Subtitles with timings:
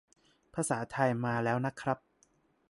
[0.53, 1.97] ภาษาไทยมาแล้วนะครับ